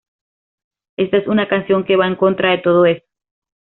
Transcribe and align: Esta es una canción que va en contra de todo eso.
Esta 0.97 1.17
es 1.17 1.27
una 1.27 1.47
canción 1.47 1.83
que 1.85 1.95
va 1.95 2.07
en 2.07 2.15
contra 2.15 2.49
de 2.49 2.57
todo 2.57 2.87
eso. 2.87 3.05